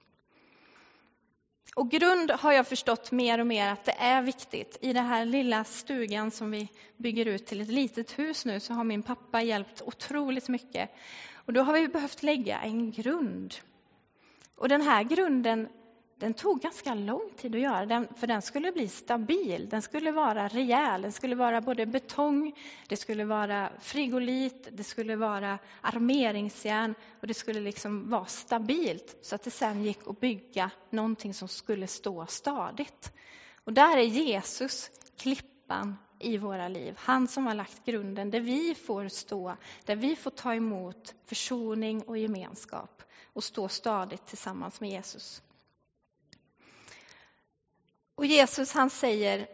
Och 1.77 1.91
grund 1.91 2.31
har 2.31 2.53
jag 2.53 2.67
förstått 2.67 3.12
mer 3.12 3.39
och 3.39 3.48
mer 3.48 3.67
att 3.67 3.86
det 3.86 3.96
är 4.00 4.22
viktigt. 4.22 4.77
I 4.81 4.93
den 4.93 5.05
här 5.05 5.25
lilla 5.25 5.63
stugan 5.63 6.31
som 6.31 6.51
vi 6.51 6.69
bygger 6.98 7.25
ut 7.25 7.46
till 7.46 7.62
ett 7.62 7.67
litet 7.67 8.19
hus 8.19 8.46
nu 8.46 8.60
så 8.60 8.74
har 8.74 8.84
min 8.84 9.03
pappa 9.03 9.41
hjälpt 9.41 9.81
otroligt 9.81 10.50
mycket. 10.50 10.89
Och 11.34 11.53
då 11.53 11.62
har 11.62 11.74
vi 11.74 11.88
behövt 11.88 12.24
lägga 12.24 12.60
en 12.60 12.91
grund. 12.91 13.55
Och 14.55 14.69
den 14.69 14.81
här 14.81 15.03
grunden 15.03 15.67
den 16.19 16.33
tog 16.33 16.62
ganska 16.62 16.93
lång 16.93 17.29
tid 17.38 17.55
att 17.55 17.62
göra, 17.62 17.86
den, 17.86 18.07
för 18.15 18.27
den 18.27 18.41
skulle 18.41 18.71
bli 18.71 18.88
stabil, 18.88 19.69
den 19.69 19.81
skulle 19.81 20.12
vara 20.12 20.47
rejäl, 20.47 21.01
den 21.01 21.12
skulle 21.12 21.36
vara 21.36 21.62
både 21.62 21.86
betong, 21.86 22.53
det 22.88 22.97
skulle 22.97 23.25
vara 23.25 23.71
frigolit, 23.79 24.67
det 24.71 24.83
skulle 24.83 25.15
vara 25.15 25.59
armeringsjärn 25.81 26.95
och 27.21 27.27
det 27.27 27.33
skulle 27.33 27.59
liksom 27.59 28.09
vara 28.09 28.25
stabilt 28.25 29.17
så 29.21 29.36
att 29.36 29.43
det 29.43 29.51
sen 29.51 29.83
gick 29.83 30.07
att 30.07 30.19
bygga 30.19 30.71
någonting 30.89 31.33
som 31.33 31.47
skulle 31.47 31.88
stå 31.88 32.25
stadigt. 32.25 33.13
Och 33.63 33.74
där 33.74 33.97
är 33.97 34.03
Jesus 34.03 34.91
klippan 35.17 35.97
i 36.19 36.38
våra 36.38 36.67
liv, 36.67 36.93
han 36.97 37.27
som 37.27 37.45
har 37.45 37.53
lagt 37.53 37.86
grunden 37.86 38.31
där 38.31 38.41
vi 38.41 38.75
får 38.75 39.07
stå, 39.07 39.55
där 39.86 39.95
vi 39.95 40.15
får 40.15 40.31
ta 40.31 40.53
emot 40.55 41.15
försoning 41.25 42.01
och 42.01 42.17
gemenskap 42.17 43.03
och 43.33 43.43
stå 43.43 43.67
stadigt 43.67 44.25
tillsammans 44.25 44.81
med 44.81 44.89
Jesus. 44.89 45.41
Och 48.17 48.25
Jesus 48.25 48.74
han 48.74 48.89
säger 48.89 49.47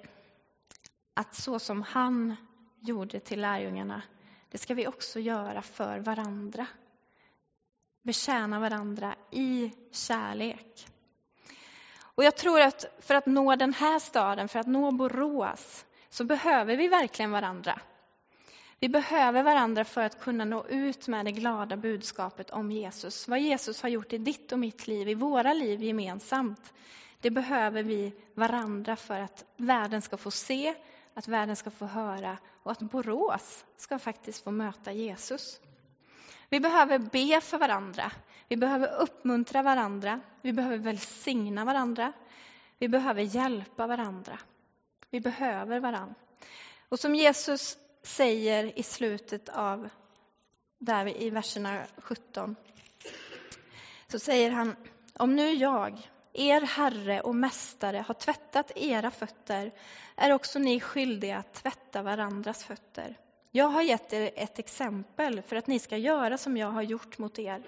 att 1.13 1.35
så 1.35 1.59
som 1.59 1.81
han 1.81 2.35
gjorde 2.79 3.19
till 3.19 3.41
lärjungarna, 3.41 4.01
det 4.51 4.57
ska 4.57 4.73
vi 4.73 4.87
också 4.87 5.19
göra 5.19 5.61
för 5.61 5.99
varandra. 5.99 6.67
Betjäna 8.03 8.59
varandra 8.59 9.15
i 9.31 9.71
kärlek. 9.91 10.87
Och 11.99 12.23
jag 12.23 12.37
tror 12.37 12.61
att 12.61 12.85
för 12.99 13.15
att 13.15 13.25
nå 13.25 13.55
den 13.55 13.73
här 13.73 13.99
staden, 13.99 14.47
för 14.47 14.59
att 14.59 14.67
nå 14.67 14.91
Borås, 14.91 15.85
så 16.09 16.23
behöver 16.23 16.77
vi 16.77 16.87
verkligen 16.87 17.31
varandra. 17.31 17.79
Vi 18.79 18.89
behöver 18.89 19.43
varandra 19.43 19.85
för 19.85 20.01
att 20.01 20.19
kunna 20.19 20.45
nå 20.45 20.65
ut 20.67 21.07
med 21.07 21.25
det 21.25 21.31
glada 21.31 21.77
budskapet 21.77 22.49
om 22.49 22.71
Jesus. 22.71 23.27
Vad 23.27 23.39
Jesus 23.39 23.81
har 23.81 23.89
gjort 23.89 24.13
i 24.13 24.17
ditt 24.17 24.51
och 24.51 24.59
mitt 24.59 24.87
liv, 24.87 25.09
i 25.09 25.13
våra 25.13 25.53
liv 25.53 25.83
gemensamt. 25.83 26.73
Det 27.23 27.31
behöver 27.31 27.83
vi 27.83 28.13
varandra 28.33 28.95
för 28.95 29.19
att 29.19 29.45
världen 29.57 30.01
ska 30.01 30.17
få 30.17 30.31
se, 30.31 30.75
att 31.13 31.27
världen 31.27 31.55
ska 31.55 31.71
få 31.71 31.85
höra 31.85 32.37
och 32.63 32.71
att 32.71 32.79
Borås 32.79 33.65
ska 33.77 33.99
faktiskt 33.99 34.43
få 34.43 34.51
möta 34.51 34.91
Jesus. 34.91 35.61
Vi 36.49 36.59
behöver 36.59 36.99
be 36.99 37.41
för 37.41 37.57
varandra. 37.57 38.11
Vi 38.47 38.57
behöver 38.57 39.01
uppmuntra 39.01 39.63
varandra. 39.63 40.21
Vi 40.41 40.53
behöver 40.53 40.77
välsigna 40.77 41.65
varandra. 41.65 42.13
Vi 42.79 42.87
behöver 42.87 43.21
hjälpa 43.21 43.87
varandra. 43.87 44.39
Vi 45.09 45.19
behöver 45.19 45.79
varandra. 45.79 46.15
Och 46.89 46.99
som 46.99 47.15
Jesus 47.15 47.77
säger 48.01 48.79
i 48.79 48.83
slutet 48.83 49.49
av, 49.49 49.89
där 50.77 51.21
i 51.21 51.29
verserna 51.29 51.85
17, 51.97 52.55
så 54.07 54.19
säger 54.19 54.51
han, 54.51 54.75
om 55.13 55.35
nu 55.35 55.51
jag, 55.51 56.09
er 56.33 56.61
Herre 56.61 57.21
och 57.21 57.35
Mästare, 57.35 58.03
har 58.07 58.13
tvättat 58.13 58.71
era 58.75 59.11
fötter, 59.11 59.71
är 60.15 60.31
också 60.31 60.59
ni 60.59 60.79
skyldiga 60.79 61.37
att 61.37 61.53
tvätta 61.53 62.01
varandras 62.01 62.63
fötter. 62.63 63.17
Jag 63.51 63.65
har 63.67 63.81
gett 63.81 64.13
er 64.13 64.31
ett 64.35 64.59
exempel 64.59 65.41
för 65.41 65.55
att 65.55 65.67
ni 65.67 65.79
ska 65.79 65.97
göra 65.97 66.37
som 66.37 66.57
jag 66.57 66.71
har 66.71 66.81
gjort 66.81 67.17
mot 67.17 67.39
er. 67.39 67.63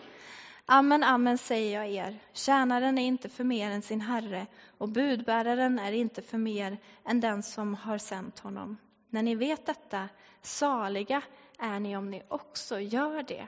Amen, 0.66 1.04
amen 1.04 1.38
säger 1.38 1.80
jag 1.80 1.90
er, 1.90 2.20
tjänaren 2.34 2.98
är 2.98 3.06
inte 3.06 3.30
för 3.30 3.44
mer 3.44 3.72
än 3.72 3.82
sin 3.82 4.02
herre 4.02 4.48
och 4.78 4.90
budbäraren 4.90 5.80
är 5.80 5.92
inte 5.92 6.22
för 6.22 6.38
mer 6.38 6.78
än 7.06 7.20
den 7.20 7.44
som 7.44 7.76
har 7.76 7.98
sänt 7.98 8.40
honom. 8.40 8.78
När 9.10 9.24
ni 9.24 9.36
vet 9.36 9.66
detta, 9.66 10.10
saliga 10.42 11.22
är 11.60 11.80
ni 11.80 11.98
om 11.98 12.12
ni 12.12 12.24
också 12.28 12.80
gör 12.80 13.24
det. 13.24 13.48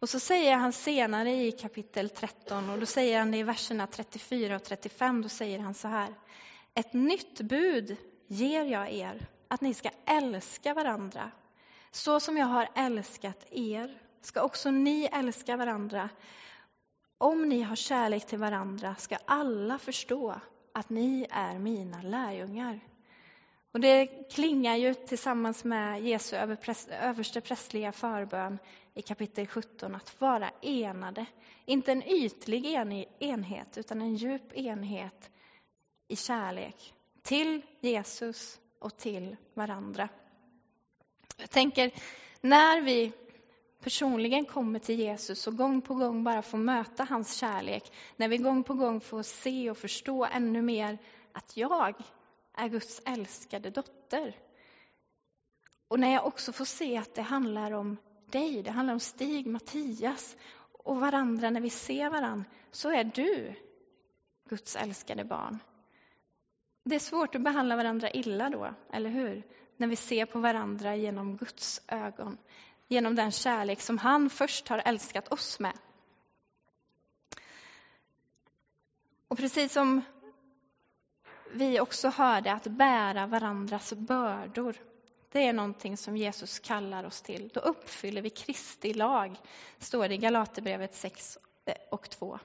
Och 0.00 0.08
så 0.08 0.20
säger 0.20 0.56
han 0.56 0.72
senare 0.72 1.30
i 1.30 1.52
kapitel 1.52 2.10
13, 2.10 2.70
och 2.70 2.80
då 2.80 2.86
säger 2.86 3.18
han 3.18 3.30
det 3.30 3.38
i 3.38 3.42
verserna 3.42 3.86
34 3.86 4.56
och 4.56 4.64
35, 4.64 5.22
då 5.22 5.28
säger 5.28 5.58
han 5.58 5.74
så 5.74 5.88
här. 5.88 6.14
Ett 6.74 6.92
nytt 6.92 7.40
bud 7.40 7.96
ger 8.26 8.64
jag 8.64 8.92
er, 8.92 9.26
att 9.48 9.60
ni 9.60 9.74
ska 9.74 9.90
älska 10.06 10.74
varandra. 10.74 11.30
Så 11.90 12.20
som 12.20 12.36
jag 12.36 12.46
har 12.46 12.68
älskat 12.74 13.46
er 13.50 13.98
ska 14.20 14.42
också 14.42 14.70
ni 14.70 15.08
älska 15.12 15.56
varandra. 15.56 16.08
Om 17.18 17.48
ni 17.48 17.62
har 17.62 17.76
kärlek 17.76 18.26
till 18.26 18.38
varandra 18.38 18.94
ska 18.94 19.16
alla 19.24 19.78
förstå 19.78 20.40
att 20.74 20.90
ni 20.90 21.26
är 21.30 21.58
mina 21.58 22.02
lärjungar. 22.02 22.80
Och 23.72 23.80
det 23.80 24.06
klingar 24.06 24.76
ju 24.76 24.94
tillsammans 24.94 25.64
med 25.64 26.02
Jesu 26.02 26.36
överste 26.90 27.40
prästliga 27.40 27.92
förbön 27.92 28.58
i 28.94 29.02
kapitel 29.02 29.46
17 29.46 29.94
att 29.94 30.20
vara 30.20 30.50
enade. 30.62 31.26
Inte 31.64 31.92
en 31.92 32.02
ytlig 32.02 32.66
enhet 33.18 33.78
utan 33.78 34.00
en 34.00 34.14
djup 34.14 34.52
enhet 34.52 35.30
i 36.08 36.16
kärlek 36.16 36.94
till 37.22 37.62
Jesus 37.80 38.60
och 38.78 38.96
till 38.96 39.36
varandra. 39.54 40.08
Jag 41.36 41.50
tänker 41.50 41.92
när 42.40 42.80
vi 42.80 43.12
personligen 43.82 44.44
kommer 44.44 44.78
till 44.78 44.98
Jesus 44.98 45.46
och 45.46 45.56
gång 45.56 45.80
på 45.80 45.94
gång 45.94 46.24
bara 46.24 46.42
får 46.42 46.58
möta 46.58 47.04
hans 47.04 47.36
kärlek, 47.36 47.92
när 48.16 48.28
vi 48.28 48.36
gång 48.38 48.62
på 48.62 48.74
gång 48.74 49.00
får 49.00 49.22
se 49.22 49.70
och 49.70 49.78
förstå 49.78 50.24
ännu 50.24 50.62
mer 50.62 50.98
att 51.32 51.56
jag 51.56 51.94
är 52.52 52.68
Guds 52.68 53.02
älskade 53.06 53.70
dotter. 53.70 54.36
Och 55.88 56.00
när 56.00 56.12
jag 56.12 56.26
också 56.26 56.52
får 56.52 56.64
se 56.64 56.96
att 56.96 57.14
det 57.14 57.22
handlar 57.22 57.70
om 57.70 57.96
dig, 58.26 58.62
det 58.62 58.70
handlar 58.70 58.94
om 58.94 59.00
Stig, 59.00 59.46
Mattias 59.46 60.36
och 60.72 61.00
varandra 61.00 61.50
när 61.50 61.60
vi 61.60 61.70
ser 61.70 62.10
varandra, 62.10 62.44
så 62.70 62.90
är 62.90 63.04
du 63.04 63.54
Guds 64.48 64.76
älskade 64.76 65.24
barn. 65.24 65.58
Det 66.84 66.94
är 66.94 66.98
svårt 66.98 67.34
att 67.34 67.42
behandla 67.42 67.76
varandra 67.76 68.10
illa 68.10 68.50
då, 68.50 68.74
eller 68.92 69.10
hur? 69.10 69.42
När 69.76 69.86
vi 69.86 69.96
ser 69.96 70.26
på 70.26 70.38
varandra 70.38 70.96
genom 70.96 71.36
Guds 71.36 71.82
ögon, 71.88 72.38
genom 72.88 73.14
den 73.14 73.30
kärlek 73.30 73.80
som 73.80 73.98
han 73.98 74.30
först 74.30 74.68
har 74.68 74.78
älskat 74.78 75.32
oss 75.32 75.60
med. 75.60 75.78
Och 79.28 79.38
precis 79.38 79.72
som 79.72 80.02
vi 81.52 81.80
också 81.80 82.08
hörde, 82.08 82.52
att 82.52 82.66
bära 82.66 83.26
varandras 83.26 83.92
bördor. 83.92 84.76
Det 85.32 85.46
är 85.46 85.52
någonting 85.52 85.96
som 85.96 86.16
Jesus 86.16 86.58
kallar 86.58 87.04
oss 87.04 87.22
till. 87.22 87.50
Då 87.54 87.60
uppfyller 87.60 88.22
vi 88.22 88.30
Kristi 88.30 88.94
lag, 88.94 89.36
står 89.78 90.08
det 90.08 90.14
i 90.14 90.18
Galaterbrevet 90.18 90.94
6 90.94 91.38
eh, 91.64 91.74
och 91.90 92.10
2. 92.10 92.38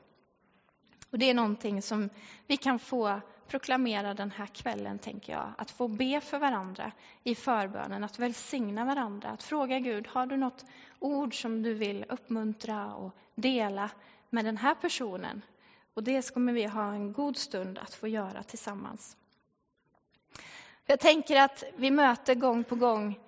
Och 1.10 1.20
det 1.20 1.30
är 1.30 1.34
någonting 1.34 1.82
som 1.82 2.10
vi 2.48 2.58
kan 2.58 2.80
få 2.80 3.22
proklamera 3.48 4.14
den 4.14 4.32
här 4.32 4.46
kvällen, 4.46 5.00
tänker 5.00 5.34
jag. 5.34 5.54
Att 5.58 5.72
få 5.72 5.88
be 5.88 6.22
för 6.22 6.40
varandra 6.40 6.92
i 7.24 7.36
förbönen, 7.36 8.04
att 8.04 8.20
välsigna 8.20 8.86
varandra, 8.86 9.30
att 9.30 9.44
fråga 9.44 9.80
Gud, 9.80 10.08
har 10.08 10.26
du 10.26 10.38
något 10.38 10.66
ord 11.00 11.42
som 11.42 11.62
du 11.64 11.74
vill 11.74 12.06
uppmuntra 12.10 12.94
och 12.94 13.16
dela 13.36 13.90
med 14.30 14.46
den 14.46 14.58
här 14.58 14.76
personen? 14.76 15.42
Och 15.96 16.04
det 16.04 16.34
kommer 16.34 16.54
vi 16.54 16.66
ha 16.66 16.94
en 16.94 17.14
god 17.14 17.38
stund 17.38 17.78
att 17.78 17.94
få 17.94 18.08
göra 18.08 18.44
tillsammans. 18.44 19.18
Jag 20.86 21.00
tänker 21.00 21.42
att 21.42 21.64
vi 21.78 21.92
möter 21.92 22.36
gång 22.36 22.64
på 22.64 22.76
gång 22.76 23.20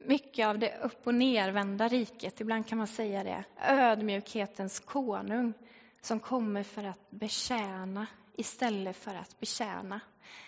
mycket 0.00 0.46
av 0.46 0.58
det 0.58 0.78
upp 0.82 1.06
och 1.06 1.14
nervända 1.14 1.88
riket, 1.88 2.40
ibland 2.40 2.66
kan 2.66 2.78
man 2.78 2.86
säga 2.86 3.24
det, 3.24 3.44
ödmjukhetens 3.60 4.80
konung 4.80 5.52
som 6.00 6.20
kommer 6.20 6.62
för 6.62 6.84
att 6.84 7.10
betjäna 7.10 8.06
istället 8.36 8.96
för 8.96 9.14
att 9.14 9.40
betjäna. 9.40 10.00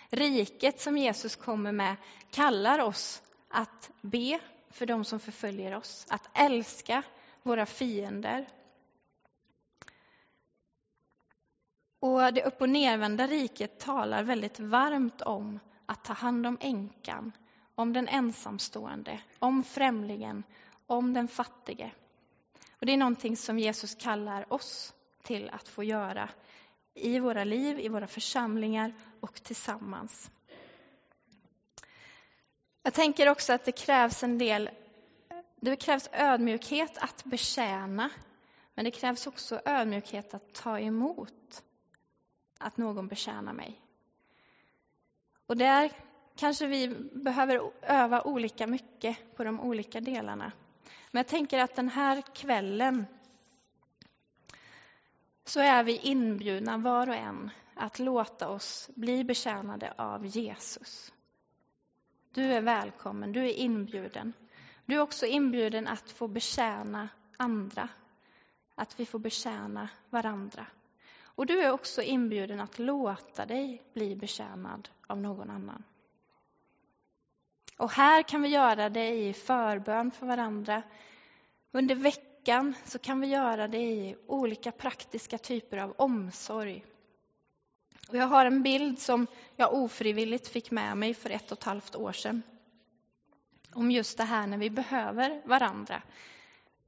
Riket 0.09 0.79
som 0.81 0.97
Jesus 0.97 1.35
kommer 1.35 1.71
med 1.71 1.95
kallar 2.31 2.79
oss 2.79 3.23
att 3.49 3.91
be 4.01 4.39
för 4.69 4.85
de 4.85 5.05
som 5.05 5.19
förföljer 5.19 5.75
oss, 5.75 6.05
att 6.09 6.29
älska 6.33 7.03
våra 7.43 7.65
fiender. 7.65 8.47
Och 12.01 12.33
det 12.33 12.43
upp 12.43 12.61
och 12.61 12.69
nervända 12.69 13.27
riket 13.27 13.79
talar 13.79 14.23
väldigt 14.23 14.59
varmt 14.59 15.21
om 15.21 15.59
att 15.85 16.03
ta 16.03 16.13
hand 16.13 16.47
om 16.47 16.57
änkan, 16.61 17.31
om 17.75 17.93
den 17.93 18.07
ensamstående, 18.07 19.19
om 19.39 19.63
främlingen, 19.63 20.43
om 20.87 21.13
den 21.13 21.27
fattige. 21.27 21.91
Och 22.79 22.85
det 22.85 22.93
är 22.93 22.97
någonting 22.97 23.37
som 23.37 23.59
Jesus 23.59 23.95
kallar 23.95 24.53
oss 24.53 24.93
till 25.23 25.49
att 25.49 25.67
få 25.67 25.83
göra 25.83 26.29
i 26.93 27.19
våra 27.19 27.43
liv, 27.43 27.79
i 27.79 27.89
våra 27.89 28.07
församlingar 28.07 28.93
och 29.19 29.43
tillsammans. 29.43 30.31
Jag 32.83 32.93
tänker 32.93 33.29
också 33.29 33.53
att 33.53 33.65
det 33.65 33.71
krävs 33.71 34.23
en 34.23 34.37
del, 34.37 34.69
det 35.55 35.75
krävs 35.75 36.09
ödmjukhet 36.11 36.97
att 36.97 37.23
betjäna, 37.23 38.09
men 38.73 38.85
det 38.85 38.91
krävs 38.91 39.27
också 39.27 39.61
ödmjukhet 39.65 40.33
att 40.33 40.53
ta 40.53 40.79
emot 40.79 41.33
att 42.61 42.77
någon 42.77 43.07
betjänar 43.07 43.53
mig. 43.53 43.81
Och 45.45 45.57
där 45.57 45.91
kanske 46.35 46.67
vi 46.67 46.87
behöver 47.13 47.71
öva 47.81 48.21
olika 48.21 48.67
mycket 48.67 49.35
på 49.35 49.43
de 49.43 49.59
olika 49.59 50.01
delarna. 50.01 50.51
Men 51.11 51.19
jag 51.19 51.27
tänker 51.27 51.59
att 51.59 51.75
den 51.75 51.89
här 51.89 52.21
kvällen 52.35 53.05
så 55.45 55.59
är 55.59 55.83
vi 55.83 55.97
inbjudna 55.97 56.77
var 56.77 57.09
och 57.09 57.15
en 57.15 57.51
att 57.75 57.99
låta 57.99 58.49
oss 58.49 58.89
bli 58.95 59.23
betjänade 59.23 59.93
av 59.97 60.25
Jesus. 60.25 61.13
Du 62.33 62.53
är 62.53 62.61
välkommen, 62.61 63.31
du 63.31 63.45
är 63.45 63.53
inbjuden. 63.53 64.33
Du 64.85 64.95
är 64.95 64.99
också 64.99 65.25
inbjuden 65.25 65.87
att 65.87 66.11
få 66.11 66.27
betjäna 66.27 67.09
andra, 67.37 67.89
att 68.75 68.99
vi 68.99 69.05
får 69.05 69.19
betjäna 69.19 69.89
varandra. 70.09 70.65
Och 71.35 71.45
du 71.45 71.61
är 71.61 71.71
också 71.71 72.01
inbjuden 72.01 72.59
att 72.59 72.79
låta 72.79 73.45
dig 73.45 73.81
bli 73.93 74.15
betjänad 74.15 74.89
av 75.07 75.21
någon 75.21 75.49
annan. 75.49 75.83
Och 77.77 77.91
här 77.91 78.23
kan 78.23 78.41
vi 78.41 78.49
göra 78.49 78.89
det 78.89 79.09
i 79.09 79.33
förbön 79.33 80.11
för 80.11 80.25
varandra. 80.25 80.83
Under 81.71 81.95
veckan 81.95 82.73
så 82.85 82.99
kan 82.99 83.21
vi 83.21 83.27
göra 83.27 83.67
det 83.67 83.81
i 83.83 84.15
olika 84.27 84.71
praktiska 84.71 85.37
typer 85.37 85.77
av 85.77 85.93
omsorg. 85.97 86.85
Och 88.09 88.17
jag 88.17 88.27
har 88.27 88.45
en 88.45 88.63
bild 88.63 88.99
som 88.99 89.27
jag 89.55 89.73
ofrivilligt 89.73 90.47
fick 90.47 90.71
med 90.71 90.97
mig 90.97 91.13
för 91.13 91.29
ett 91.29 91.51
och 91.51 91.57
ett 91.57 91.63
halvt 91.63 91.95
år 91.95 92.11
sedan. 92.11 92.43
Om 93.73 93.91
just 93.91 94.17
det 94.17 94.23
här 94.23 94.47
när 94.47 94.57
vi 94.57 94.69
behöver 94.69 95.41
varandra. 95.45 96.01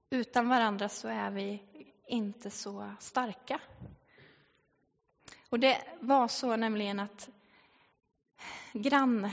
Utan 0.10 0.49
varandra 0.49 0.89
så 0.89 1.08
är 1.08 1.32
vi 1.32 1.63
inte 2.08 2.49
så 2.49 2.91
starka. 2.99 3.60
Och 5.53 5.59
det 5.59 5.81
var 5.99 6.27
så 6.27 6.55
nämligen 6.55 6.99
att 6.99 7.29
granngården 8.73 9.31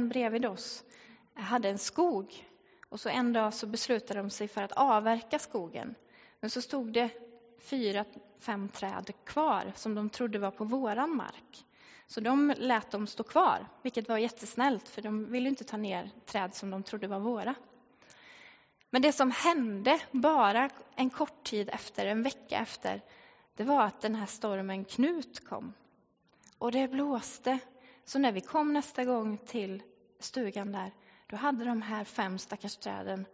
ehm, 0.00 0.08
bredvid 0.08 0.46
oss 0.46 0.84
hade 1.34 1.68
en 1.68 1.78
skog. 1.78 2.46
Och 2.88 3.00
så 3.00 3.08
en 3.08 3.32
dag 3.32 3.54
så 3.54 3.66
beslutade 3.66 4.20
de 4.20 4.30
sig 4.30 4.48
för 4.48 4.62
att 4.62 4.72
avverka 4.72 5.38
skogen. 5.38 5.94
Men 6.40 6.50
så 6.50 6.62
stod 6.62 6.92
det 6.92 7.10
fyra, 7.58 8.04
fem 8.40 8.68
träd 8.68 9.10
kvar 9.24 9.72
som 9.76 9.94
de 9.94 10.10
trodde 10.10 10.38
var 10.38 10.50
på 10.50 10.64
våran 10.64 11.16
mark. 11.16 11.64
Så 12.06 12.20
de 12.20 12.54
lät 12.56 12.90
dem 12.90 13.06
stå 13.06 13.22
kvar, 13.22 13.66
vilket 13.82 14.08
var 14.08 14.18
jättesnällt 14.18 14.88
för 14.88 15.02
de 15.02 15.32
ville 15.32 15.48
inte 15.48 15.64
ta 15.64 15.76
ner 15.76 16.10
träd 16.26 16.54
som 16.54 16.70
de 16.70 16.82
trodde 16.82 17.06
var 17.06 17.20
våra. 17.20 17.54
Men 18.90 19.02
det 19.02 19.12
som 19.12 19.30
hände 19.30 20.00
bara 20.10 20.70
en 20.94 21.10
kort 21.10 21.44
tid 21.44 21.68
efter, 21.72 22.06
en 22.06 22.22
vecka 22.22 22.58
efter, 22.58 23.02
det 23.56 23.64
var 23.64 23.82
att 23.82 24.00
den 24.00 24.14
här 24.14 24.26
stormen 24.26 24.84
Knut 24.84 25.44
kom. 25.44 25.72
Och 26.58 26.72
det 26.72 26.88
blåste. 26.88 27.58
Så 28.04 28.18
när 28.18 28.32
vi 28.32 28.40
kom 28.40 28.72
nästa 28.72 29.04
gång 29.04 29.38
till 29.38 29.82
stugan 30.18 30.72
där, 30.72 30.92
då 31.26 31.36
hade 31.36 31.64
de 31.64 31.82
här 31.82 32.04
fem 32.04 32.38
stackars 32.38 32.76
träden 32.76 33.26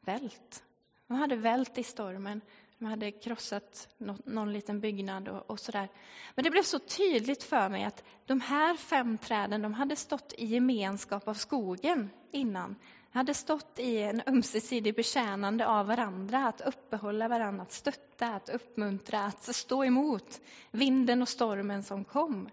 vält. 0.00 0.64
De 1.06 1.14
hade 1.14 1.36
vält 1.36 1.78
i 1.78 1.82
stormen. 1.82 2.40
De 2.78 2.84
hade 2.84 3.12
krossat 3.12 3.88
någon, 4.24 4.52
liten 4.52 4.80
byggnad 4.80 5.28
och, 5.28 5.50
och 5.50 5.60
sådär. 5.60 5.88
Men 6.34 6.44
det 6.44 6.50
blev 6.50 6.62
så 6.62 6.78
tydligt 6.78 7.42
för 7.42 7.68
mig 7.68 7.84
att 7.84 8.04
de 8.26 8.40
här 8.40 8.76
fem 8.76 9.18
träden, 9.18 9.62
de 9.62 9.74
hade 9.74 9.96
stått 9.96 10.34
i 10.38 10.46
gemenskap 10.46 11.28
av 11.28 11.34
skogen 11.34 12.10
innan. 12.30 12.76
Hade 13.16 13.34
stått 13.34 13.78
i 13.78 13.98
en 13.98 14.22
ömsesidig 14.26 14.94
betjänande 14.94 15.66
av 15.66 15.86
varandra, 15.86 16.46
att 16.46 16.60
uppehålla 16.60 17.28
varandra, 17.28 17.62
att 17.62 17.72
stötta, 17.72 18.26
att 18.26 18.48
uppmuntra, 18.48 19.20
att 19.20 19.56
stå 19.56 19.84
emot 19.84 20.40
vinden 20.70 21.22
och 21.22 21.28
stormen 21.28 21.82
som 21.82 22.04
kom. 22.04 22.48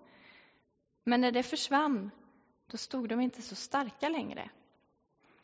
Men 1.03 1.21
när 1.21 1.31
det 1.31 1.43
försvann, 1.43 2.11
då 2.71 2.77
stod 2.77 3.09
de 3.09 3.21
inte 3.21 3.41
så 3.41 3.55
starka 3.55 4.09
längre. 4.09 4.49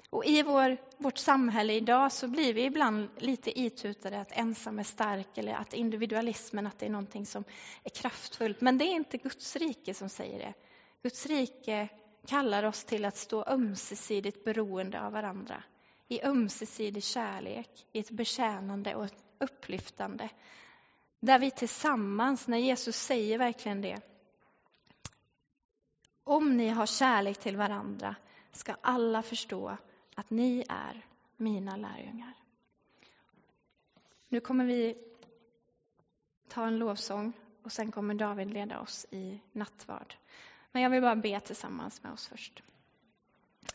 Och 0.10 0.26
i 0.26 0.44
vår, 0.44 0.78
vårt 0.98 1.18
samhälle 1.18 1.74
idag 1.74 2.12
så 2.12 2.28
blir 2.28 2.54
vi 2.54 2.64
ibland 2.64 3.10
lite 3.18 3.60
itutade 3.60 4.22
att 4.22 4.32
ensam 4.32 4.80
är 4.80 4.84
stark 4.84 5.38
eller 5.38 5.54
att 5.54 5.74
individualismen 5.74 6.68
att 6.68 6.80
det 6.80 6.86
är 6.86 6.90
någonting 6.90 7.26
som 7.26 7.44
är 7.84 7.90
kraftfullt. 7.90 8.62
Men 8.62 8.78
det 8.78 8.86
är 8.86 8.96
inte 8.96 9.18
Guds 9.18 9.56
rike 9.56 9.94
som 9.94 10.10
säger 10.10 10.40
det. 10.40 10.54
Guds 11.04 11.26
rike 11.26 11.90
kallar 12.26 12.64
oss 12.64 12.84
till 12.84 13.06
att 13.06 13.18
stå 13.18 13.46
ömsesidigt 13.48 14.44
beroende 14.44 15.02
av 15.02 15.12
varandra. 15.12 15.64
I 16.08 16.22
ömsesidig 16.24 17.04
kärlek, 17.04 17.88
i 17.92 18.00
ett 18.00 18.12
betjänande 18.12 18.96
och 18.96 19.06
ett 19.06 19.24
upplyftande. 19.38 20.30
Där 21.20 21.40
vi 21.40 21.52
tillsammans, 21.52 22.48
när 22.48 22.58
Jesus 22.58 22.96
säger 22.96 23.38
verkligen 23.38 23.82
det. 23.82 24.02
Om 26.24 26.58
ni 26.58 26.70
har 26.70 26.86
kärlek 26.86 27.38
till 27.38 27.58
varandra 27.58 28.16
ska 28.52 28.76
alla 28.82 29.22
förstå 29.22 29.78
att 30.16 30.30
ni 30.30 30.64
är 30.70 31.06
mina 31.38 31.76
lärjungar. 31.76 32.34
Nu 34.28 34.40
kommer 34.40 34.66
vi 34.66 34.98
ta 36.48 36.68
en 36.68 36.78
lovsång 36.78 37.34
och 37.64 37.72
sen 37.72 37.92
kommer 37.92 38.14
David 38.14 38.54
leda 38.54 38.80
oss 38.80 39.06
i 39.12 39.42
nattvard. 39.52 40.16
Men 40.72 40.82
jag 40.82 40.90
vill 40.90 41.02
bara 41.02 41.16
be 41.16 41.40
tillsammans 41.40 42.04
med 42.04 42.12
oss 42.12 42.28
först. 42.28 42.64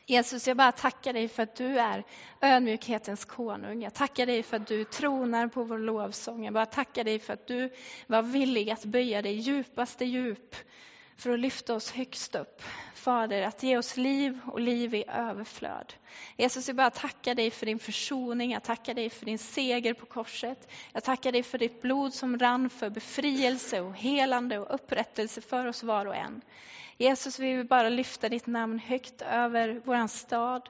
Jesus, 0.07 0.49
jag 0.49 0.57
bara 0.57 0.73
tackar 0.73 1.13
dig 1.13 1.29
för 1.29 1.43
att 1.43 1.57
du 1.57 1.79
är 1.79 2.05
ödmjukhetens 2.41 3.25
konung. 3.25 3.83
Jag 3.83 3.95
tackar 3.95 4.27
dig 4.27 4.43
för 4.43 4.57
att 4.57 4.67
du 4.67 4.85
tronar 4.85 5.49
på 5.49 5.65
vår 5.65 5.79
lovsång. 5.79 6.45
Jag 6.45 6.55
bara 6.55 6.67
tackar 6.67 7.05
dig 7.05 7.19
för 7.19 7.33
att 7.33 7.47
du 7.47 7.73
var 8.07 8.23
villig 8.23 8.71
att 8.71 8.85
böja 8.85 9.23
dig 9.23 9.35
djupaste 9.35 10.05
djup 10.05 10.57
för 11.17 11.31
att 11.31 11.41
lyfta 11.41 11.75
oss 11.75 11.91
högst 11.91 12.35
upp. 12.35 12.63
Fader, 12.95 13.43
att 13.43 13.63
ge 13.63 13.79
oss 13.79 13.97
liv 13.97 14.41
och 14.47 14.61
liv 14.61 14.95
i 14.95 15.05
överflöd. 15.09 15.95
Jesus, 16.37 16.69
jag 16.69 16.77
bara 16.77 16.91
tackar 16.91 17.35
dig 17.35 17.51
för 17.51 17.67
din 17.67 17.79
försoning. 17.79 18.53
Jag 18.53 18.63
tackar 18.63 18.95
dig 18.95 19.11
för 19.11 19.27
din 19.27 19.39
seger 19.39 19.95
på 19.95 20.07
korset. 20.07 20.71
Jag 20.93 21.05
tackar 21.05 21.33
dig 21.33 21.43
för 21.43 21.59
ditt 21.59 21.83
blod 21.83 22.15
som 22.15 22.39
rann 22.39 22.71
för 22.71 22.91
befrielse 22.91 23.81
och 23.81 23.95
helande 23.95 24.59
och 24.59 24.75
upprättelse 24.75 25.41
för 25.41 25.67
oss 25.67 25.83
var 25.83 26.07
och 26.07 26.17
en. 26.17 26.43
Jesus, 26.97 27.39
vi 27.39 27.55
vill 27.55 27.67
bara 27.67 27.89
lyfta 27.89 28.29
ditt 28.29 28.47
namn 28.47 28.79
högt 28.79 29.23
över 29.23 29.83
vår 29.85 30.07
stad. 30.07 30.69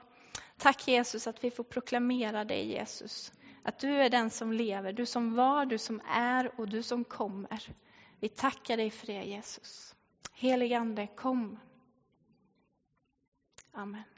Tack 0.59 0.89
Jesus 0.89 1.27
att 1.27 1.45
vi 1.45 1.51
får 1.51 1.65
proklamera 1.65 2.45
dig 2.45 2.67
Jesus. 2.67 3.33
Att 3.63 3.79
du 3.79 3.91
är 3.91 4.11
den 4.11 4.31
som 4.31 4.53
lever, 4.53 4.93
du 4.93 5.07
som 5.07 5.35
var, 5.35 5.67
du 5.67 5.79
som 5.79 6.01
är 6.09 6.61
och 6.61 6.69
du 6.69 6.83
som 6.83 7.05
kommer. 7.05 7.63
Vi 8.21 8.29
tackar 8.29 8.77
dig 8.77 8.91
för 8.91 9.07
det 9.07 9.25
Jesus. 9.25 9.95
Heligande, 10.33 11.07
kom. 11.07 11.59
Amen. 13.73 14.14